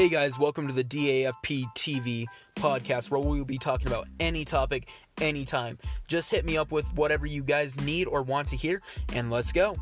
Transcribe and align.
Hey 0.00 0.08
guys, 0.08 0.38
welcome 0.38 0.66
to 0.66 0.72
the 0.72 0.82
DAFP 0.82 1.66
TV 1.74 2.24
podcast 2.56 3.10
where 3.10 3.20
we 3.20 3.36
will 3.36 3.44
be 3.44 3.58
talking 3.58 3.86
about 3.86 4.08
any 4.18 4.46
topic, 4.46 4.88
anytime. 5.20 5.76
Just 6.08 6.30
hit 6.30 6.46
me 6.46 6.56
up 6.56 6.72
with 6.72 6.90
whatever 6.94 7.26
you 7.26 7.42
guys 7.42 7.78
need 7.82 8.06
or 8.06 8.22
want 8.22 8.48
to 8.48 8.56
hear, 8.56 8.80
and 9.12 9.30
let's 9.30 9.52
go. 9.52 9.76